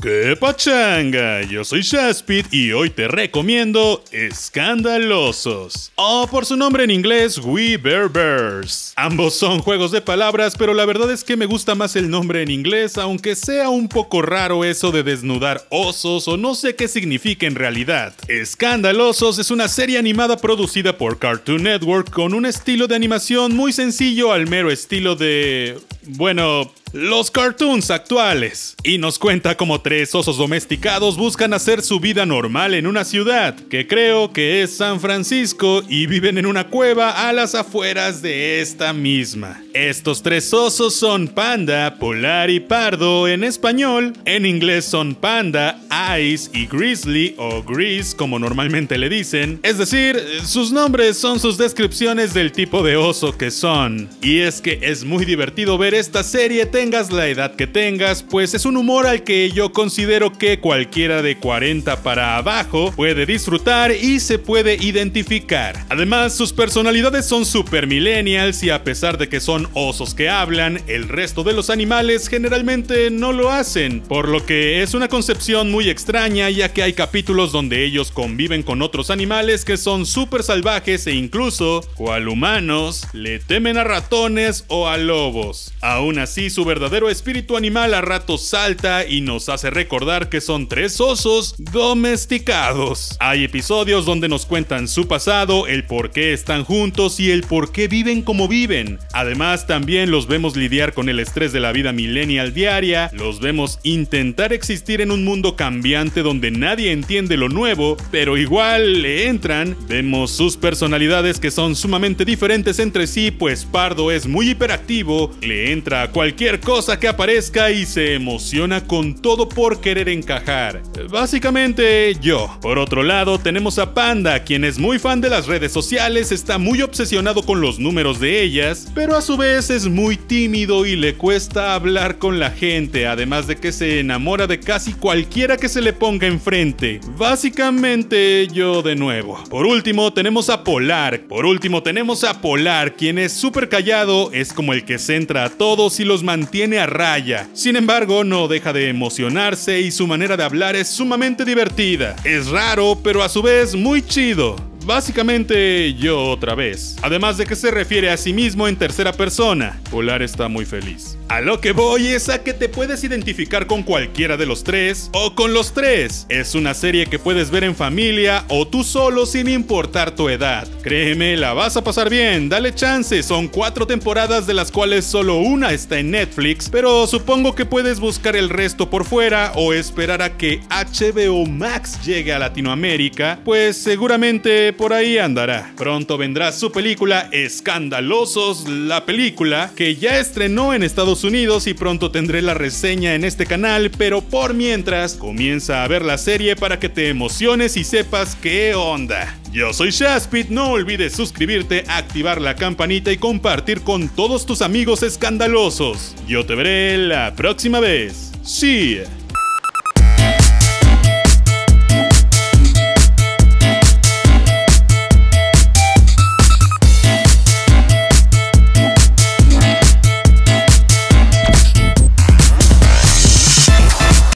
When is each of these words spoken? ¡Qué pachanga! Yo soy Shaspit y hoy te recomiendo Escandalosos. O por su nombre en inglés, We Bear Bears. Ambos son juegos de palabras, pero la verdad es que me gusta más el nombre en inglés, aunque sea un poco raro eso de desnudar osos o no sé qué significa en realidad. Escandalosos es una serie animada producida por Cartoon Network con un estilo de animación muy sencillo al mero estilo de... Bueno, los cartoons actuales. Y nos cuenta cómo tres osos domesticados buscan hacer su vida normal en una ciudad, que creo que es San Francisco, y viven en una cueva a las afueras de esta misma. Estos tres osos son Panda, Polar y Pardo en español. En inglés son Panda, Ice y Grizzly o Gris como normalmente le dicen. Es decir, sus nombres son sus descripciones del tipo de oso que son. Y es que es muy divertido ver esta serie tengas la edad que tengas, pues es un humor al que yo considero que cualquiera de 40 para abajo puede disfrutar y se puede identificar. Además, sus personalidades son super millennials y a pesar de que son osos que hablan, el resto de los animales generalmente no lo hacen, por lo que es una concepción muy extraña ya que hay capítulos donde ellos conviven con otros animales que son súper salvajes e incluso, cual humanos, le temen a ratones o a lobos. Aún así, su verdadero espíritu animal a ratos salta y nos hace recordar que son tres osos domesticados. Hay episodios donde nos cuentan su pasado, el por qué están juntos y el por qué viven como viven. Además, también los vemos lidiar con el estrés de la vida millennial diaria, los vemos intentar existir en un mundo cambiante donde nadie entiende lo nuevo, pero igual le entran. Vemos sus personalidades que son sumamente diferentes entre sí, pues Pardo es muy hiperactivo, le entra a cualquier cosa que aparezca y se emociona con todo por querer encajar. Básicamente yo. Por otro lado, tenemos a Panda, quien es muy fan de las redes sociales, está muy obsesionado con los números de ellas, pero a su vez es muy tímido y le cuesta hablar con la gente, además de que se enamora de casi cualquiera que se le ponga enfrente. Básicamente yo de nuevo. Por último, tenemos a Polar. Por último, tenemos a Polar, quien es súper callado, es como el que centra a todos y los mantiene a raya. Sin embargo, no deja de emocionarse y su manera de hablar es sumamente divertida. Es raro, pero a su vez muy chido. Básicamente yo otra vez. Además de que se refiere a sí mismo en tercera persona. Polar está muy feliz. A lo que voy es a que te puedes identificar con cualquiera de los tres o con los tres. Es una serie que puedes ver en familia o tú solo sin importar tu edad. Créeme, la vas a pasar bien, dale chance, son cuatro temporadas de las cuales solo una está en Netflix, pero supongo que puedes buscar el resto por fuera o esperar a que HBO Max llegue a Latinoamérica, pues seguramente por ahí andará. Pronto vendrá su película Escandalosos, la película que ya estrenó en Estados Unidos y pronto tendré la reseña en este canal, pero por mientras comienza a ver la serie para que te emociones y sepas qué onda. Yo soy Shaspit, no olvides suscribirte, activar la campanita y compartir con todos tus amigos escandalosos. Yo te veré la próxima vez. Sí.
¡Qué 0.00 0.36
pachanga! 0.36 1.42
Yo 1.42 1.64
soy 1.64 1.80
Shaspit 1.82 2.54
y 2.54 2.70
hoy 2.70 2.88
te 2.88 3.08
recomiendo 3.08 4.04
Escandalosos. 4.12 5.90
O 5.96 6.28
por 6.30 6.46
su 6.46 6.56
nombre 6.56 6.84
en 6.84 6.92
inglés, 6.92 7.36
We 7.42 7.78
Bear 7.78 8.08
Bears. 8.08 8.92
Ambos 8.94 9.34
son 9.34 9.58
juegos 9.58 9.90
de 9.90 10.00
palabras, 10.00 10.54
pero 10.56 10.72
la 10.72 10.86
verdad 10.86 11.10
es 11.10 11.24
que 11.24 11.36
me 11.36 11.46
gusta 11.46 11.74
más 11.74 11.96
el 11.96 12.10
nombre 12.10 12.42
en 12.42 12.50
inglés, 12.52 12.96
aunque 12.96 13.34
sea 13.34 13.70
un 13.70 13.88
poco 13.88 14.22
raro 14.22 14.64
eso 14.64 14.92
de 14.92 15.02
desnudar 15.02 15.66
osos 15.68 16.28
o 16.28 16.36
no 16.36 16.54
sé 16.54 16.76
qué 16.76 16.86
significa 16.86 17.48
en 17.48 17.56
realidad. 17.56 18.14
Escandalosos 18.28 19.40
es 19.40 19.50
una 19.50 19.66
serie 19.66 19.98
animada 19.98 20.36
producida 20.36 20.96
por 20.96 21.18
Cartoon 21.18 21.64
Network 21.64 22.10
con 22.10 22.34
un 22.34 22.46
estilo 22.46 22.86
de 22.86 22.94
animación 22.94 23.56
muy 23.56 23.72
sencillo 23.72 24.30
al 24.30 24.46
mero 24.46 24.70
estilo 24.70 25.16
de... 25.16 25.76
Bueno, 26.10 26.72
los 26.92 27.30
cartoons 27.30 27.90
actuales. 27.90 28.76
Y 28.82 28.98
nos 28.98 29.18
cuenta 29.18 29.56
cómo 29.56 29.80
tres 29.80 30.14
osos 30.14 30.38
domesticados 30.38 31.16
buscan 31.16 31.52
hacer 31.52 31.82
su 31.82 32.00
vida 32.00 32.26
normal 32.26 32.74
en 32.74 32.86
una 32.86 33.04
ciudad, 33.04 33.54
que 33.54 33.86
creo 33.86 34.32
que 34.32 34.62
es 34.62 34.76
San 34.76 35.00
Francisco, 35.00 35.82
y 35.88 36.06
viven 36.06 36.38
en 36.38 36.46
una 36.46 36.68
cueva 36.68 37.28
a 37.28 37.32
las 37.32 37.54
afueras 37.54 38.22
de 38.22 38.60
esta 38.60 38.92
misma. 38.92 39.62
Estos 39.74 40.22
tres 40.22 40.52
osos 40.52 40.94
son 40.94 41.28
Panda, 41.28 41.96
Polar 41.98 42.50
y 42.50 42.60
Pardo 42.60 43.28
en 43.28 43.44
español. 43.44 44.14
En 44.24 44.46
inglés 44.46 44.84
son 44.84 45.14
Panda, 45.14 45.80
Ice 46.20 46.50
y 46.52 46.66
Grizzly 46.66 47.34
o 47.38 47.62
Gris 47.62 48.14
como 48.14 48.38
normalmente 48.38 48.98
le 48.98 49.08
dicen. 49.08 49.60
Es 49.62 49.78
decir, 49.78 50.20
sus 50.44 50.72
nombres 50.72 51.16
son 51.18 51.38
sus 51.38 51.58
descripciones 51.58 52.34
del 52.34 52.52
tipo 52.52 52.82
de 52.82 52.96
oso 52.96 53.36
que 53.36 53.50
son. 53.50 54.08
Y 54.22 54.38
es 54.38 54.60
que 54.60 54.78
es 54.82 55.04
muy 55.04 55.24
divertido 55.24 55.78
ver 55.78 55.94
esta 55.94 56.22
serie 56.22 56.66
tengas 56.78 57.10
la 57.10 57.26
edad 57.26 57.56
que 57.56 57.66
tengas, 57.66 58.22
pues 58.22 58.54
es 58.54 58.64
un 58.64 58.76
humor 58.76 59.08
al 59.08 59.24
que 59.24 59.50
yo 59.50 59.72
considero 59.72 60.38
que 60.38 60.60
cualquiera 60.60 61.22
de 61.22 61.36
40 61.36 62.04
para 62.04 62.36
abajo 62.36 62.92
puede 62.94 63.26
disfrutar 63.26 63.90
y 63.90 64.20
se 64.20 64.38
puede 64.38 64.76
identificar. 64.76 65.84
Además, 65.88 66.36
sus 66.36 66.52
personalidades 66.52 67.26
son 67.26 67.44
super 67.44 67.88
millennials 67.88 68.62
y 68.62 68.70
a 68.70 68.84
pesar 68.84 69.18
de 69.18 69.28
que 69.28 69.40
son 69.40 69.68
osos 69.74 70.14
que 70.14 70.28
hablan, 70.28 70.80
el 70.86 71.08
resto 71.08 71.42
de 71.42 71.52
los 71.52 71.68
animales 71.68 72.28
generalmente 72.28 73.10
no 73.10 73.32
lo 73.32 73.50
hacen, 73.50 74.00
por 74.00 74.28
lo 74.28 74.46
que 74.46 74.80
es 74.80 74.94
una 74.94 75.08
concepción 75.08 75.72
muy 75.72 75.90
extraña 75.90 76.48
ya 76.48 76.72
que 76.72 76.84
hay 76.84 76.92
capítulos 76.92 77.50
donde 77.50 77.84
ellos 77.84 78.12
conviven 78.12 78.62
con 78.62 78.82
otros 78.82 79.10
animales 79.10 79.64
que 79.64 79.78
son 79.78 80.06
súper 80.06 80.44
salvajes 80.44 81.08
e 81.08 81.12
incluso, 81.12 81.80
cual 81.96 82.28
humanos, 82.28 83.08
le 83.12 83.40
temen 83.40 83.78
a 83.78 83.82
ratones 83.82 84.64
o 84.68 84.86
a 84.86 84.96
lobos. 84.96 85.72
Aún 85.80 86.20
así, 86.20 86.50
su 86.50 86.67
verdadero 86.68 87.08
espíritu 87.08 87.56
animal 87.56 87.94
a 87.94 88.02
ratos 88.02 88.44
salta 88.44 89.06
y 89.06 89.22
nos 89.22 89.48
hace 89.48 89.70
recordar 89.70 90.28
que 90.28 90.42
son 90.42 90.68
tres 90.68 91.00
osos 91.00 91.54
domesticados. 91.58 93.16
Hay 93.20 93.44
episodios 93.44 94.04
donde 94.04 94.28
nos 94.28 94.44
cuentan 94.44 94.86
su 94.86 95.08
pasado, 95.08 95.66
el 95.66 95.84
por 95.84 96.10
qué 96.10 96.34
están 96.34 96.64
juntos 96.64 97.20
y 97.20 97.30
el 97.30 97.42
por 97.42 97.72
qué 97.72 97.88
viven 97.88 98.20
como 98.20 98.48
viven. 98.48 98.98
Además, 99.14 99.66
también 99.66 100.10
los 100.10 100.26
vemos 100.26 100.56
lidiar 100.56 100.92
con 100.92 101.08
el 101.08 101.20
estrés 101.20 101.54
de 101.54 101.60
la 101.60 101.72
vida 101.72 101.92
millennial 101.92 102.52
diaria, 102.52 103.10
los 103.14 103.40
vemos 103.40 103.78
intentar 103.82 104.52
existir 104.52 105.00
en 105.00 105.10
un 105.10 105.24
mundo 105.24 105.56
cambiante 105.56 106.20
donde 106.22 106.50
nadie 106.50 106.92
entiende 106.92 107.38
lo 107.38 107.48
nuevo, 107.48 107.96
pero 108.10 108.36
igual 108.36 109.00
le 109.00 109.28
entran. 109.28 109.74
Vemos 109.88 110.32
sus 110.32 110.58
personalidades 110.58 111.40
que 111.40 111.50
son 111.50 111.74
sumamente 111.74 112.26
diferentes 112.26 112.78
entre 112.78 113.06
sí, 113.06 113.30
pues 113.30 113.64
Pardo 113.64 114.10
es 114.10 114.26
muy 114.26 114.50
hiperactivo, 114.50 115.32
le 115.40 115.72
entra 115.72 116.02
a 116.02 116.10
cualquier 116.10 116.57
cosa 116.60 116.98
que 116.98 117.08
aparezca 117.08 117.70
y 117.70 117.86
se 117.86 118.14
emociona 118.14 118.84
con 118.84 119.14
todo 119.14 119.48
por 119.48 119.80
querer 119.80 120.08
encajar. 120.08 120.82
Básicamente 121.10 122.16
yo. 122.20 122.58
Por 122.60 122.78
otro 122.78 123.02
lado, 123.02 123.38
tenemos 123.38 123.78
a 123.78 123.94
Panda, 123.94 124.44
quien 124.44 124.64
es 124.64 124.78
muy 124.78 124.98
fan 124.98 125.20
de 125.20 125.30
las 125.30 125.46
redes 125.46 125.72
sociales, 125.72 126.32
está 126.32 126.58
muy 126.58 126.82
obsesionado 126.82 127.42
con 127.42 127.60
los 127.60 127.78
números 127.78 128.20
de 128.20 128.42
ellas, 128.42 128.88
pero 128.94 129.16
a 129.16 129.22
su 129.22 129.36
vez 129.36 129.70
es 129.70 129.86
muy 129.86 130.16
tímido 130.16 130.86
y 130.86 130.96
le 130.96 131.14
cuesta 131.14 131.74
hablar 131.74 132.18
con 132.18 132.38
la 132.38 132.50
gente, 132.50 133.06
además 133.06 133.46
de 133.46 133.56
que 133.56 133.72
se 133.72 134.00
enamora 134.00 134.46
de 134.46 134.60
casi 134.60 134.92
cualquiera 134.92 135.56
que 135.56 135.68
se 135.68 135.80
le 135.80 135.92
ponga 135.92 136.26
enfrente. 136.26 137.00
Básicamente 137.16 138.48
yo 138.48 138.82
de 138.82 138.96
nuevo. 138.96 139.42
Por 139.50 139.66
último, 139.66 140.12
tenemos 140.12 140.50
a 140.50 140.64
Polar. 140.64 141.20
Por 141.28 141.46
último, 141.46 141.82
tenemos 141.82 142.24
a 142.24 142.40
Polar, 142.40 142.94
quien 142.94 143.18
es 143.18 143.32
súper 143.32 143.68
callado, 143.68 144.30
es 144.32 144.52
como 144.52 144.72
el 144.72 144.84
que 144.84 144.98
centra 144.98 145.44
a 145.44 145.50
todos 145.50 146.00
y 146.00 146.04
los 146.04 146.22
mantiene 146.48 146.78
a 146.78 146.86
raya. 146.86 147.46
Sin 147.52 147.76
embargo, 147.76 148.24
no 148.24 148.48
deja 148.48 148.72
de 148.72 148.88
emocionarse 148.88 149.80
y 149.80 149.90
su 149.90 150.06
manera 150.06 150.34
de 150.34 150.44
hablar 150.44 150.76
es 150.76 150.88
sumamente 150.88 151.44
divertida. 151.44 152.16
Es 152.24 152.48
raro, 152.48 152.98
pero 153.04 153.22
a 153.22 153.28
su 153.28 153.42
vez 153.42 153.74
muy 153.74 154.00
chido. 154.00 154.67
Básicamente 154.88 155.92
yo 155.92 156.30
otra 156.30 156.54
vez. 156.54 156.96
Además 157.02 157.36
de 157.36 157.44
que 157.44 157.56
se 157.56 157.70
refiere 157.70 158.08
a 158.08 158.16
sí 158.16 158.32
mismo 158.32 158.66
en 158.66 158.76
tercera 158.76 159.12
persona. 159.12 159.78
Polar 159.90 160.22
está 160.22 160.48
muy 160.48 160.64
feliz. 160.64 161.18
A 161.28 161.42
lo 161.42 161.60
que 161.60 161.72
voy 161.72 162.06
es 162.06 162.30
a 162.30 162.42
que 162.42 162.54
te 162.54 162.70
puedes 162.70 163.04
identificar 163.04 163.66
con 163.66 163.82
cualquiera 163.82 164.38
de 164.38 164.46
los 164.46 164.64
tres 164.64 165.10
o 165.12 165.34
con 165.34 165.52
los 165.52 165.74
tres. 165.74 166.24
Es 166.30 166.54
una 166.54 166.72
serie 166.72 167.04
que 167.04 167.18
puedes 167.18 167.50
ver 167.50 167.64
en 167.64 167.76
familia 167.76 168.46
o 168.48 168.66
tú 168.66 168.82
solo 168.82 169.26
sin 169.26 169.46
importar 169.50 170.12
tu 170.14 170.30
edad. 170.30 170.66
Créeme, 170.82 171.36
la 171.36 171.52
vas 171.52 171.76
a 171.76 171.84
pasar 171.84 172.08
bien, 172.08 172.48
dale 172.48 172.74
chance, 172.74 173.22
son 173.22 173.48
cuatro 173.48 173.86
temporadas 173.86 174.46
de 174.46 174.54
las 174.54 174.72
cuales 174.72 175.04
solo 175.04 175.36
una 175.36 175.72
está 175.74 175.98
en 175.98 176.12
Netflix, 176.12 176.70
pero 176.70 177.06
supongo 177.06 177.54
que 177.54 177.66
puedes 177.66 178.00
buscar 178.00 178.34
el 178.34 178.48
resto 178.48 178.88
por 178.88 179.04
fuera 179.04 179.52
o 179.54 179.74
esperar 179.74 180.22
a 180.22 180.38
que 180.38 180.62
HBO 180.70 181.44
Max 181.44 182.02
llegue 182.06 182.32
a 182.32 182.38
Latinoamérica, 182.38 183.40
pues 183.44 183.76
seguramente 183.76 184.72
por 184.78 184.94
ahí 184.94 185.18
andará. 185.18 185.72
Pronto 185.76 186.16
vendrá 186.16 186.52
su 186.52 186.72
película 186.72 187.28
Escandalosos, 187.32 188.66
la 188.66 189.04
película 189.04 189.72
que 189.76 189.96
ya 189.96 190.18
estrenó 190.18 190.72
en 190.72 190.82
Estados 190.82 191.24
Unidos 191.24 191.66
y 191.66 191.74
pronto 191.74 192.10
tendré 192.10 192.40
la 192.40 192.54
reseña 192.54 193.14
en 193.14 193.24
este 193.24 193.44
canal, 193.44 193.90
pero 193.90 194.22
por 194.22 194.54
mientras 194.54 195.14
comienza 195.14 195.84
a 195.84 195.88
ver 195.88 196.02
la 196.02 196.16
serie 196.16 196.56
para 196.56 196.78
que 196.78 196.88
te 196.88 197.08
emociones 197.08 197.76
y 197.76 197.84
sepas 197.84 198.36
qué 198.40 198.74
onda. 198.74 199.36
Yo 199.52 199.72
soy 199.72 199.90
Shaspit, 199.90 200.48
no 200.48 200.70
olvides 200.70 201.12
suscribirte, 201.12 201.84
activar 201.88 202.40
la 202.40 202.54
campanita 202.54 203.10
y 203.10 203.18
compartir 203.18 203.80
con 203.80 204.08
todos 204.08 204.46
tus 204.46 204.62
amigos 204.62 205.02
escandalosos. 205.02 206.14
Yo 206.26 206.46
te 206.46 206.54
veré 206.54 206.96
la 206.98 207.34
próxima 207.34 207.80
vez. 207.80 208.30
Sí. 208.44 208.98